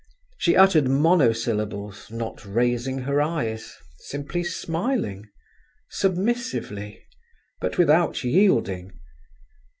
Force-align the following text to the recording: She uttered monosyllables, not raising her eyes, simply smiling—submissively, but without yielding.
She 0.39 0.55
uttered 0.55 0.87
monosyllables, 0.89 2.09
not 2.09 2.43
raising 2.43 2.97
her 3.01 3.21
eyes, 3.21 3.75
simply 3.97 4.43
smiling—submissively, 4.43 7.05
but 7.59 7.77
without 7.77 8.23
yielding. 8.23 8.93